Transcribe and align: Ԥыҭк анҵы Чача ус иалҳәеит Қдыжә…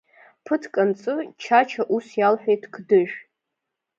Ԥыҭк 0.45 0.75
анҵы 0.81 1.13
Чача 1.41 1.83
ус 1.95 2.07
иалҳәеит 2.19 2.63
Қдыжә… 2.73 3.15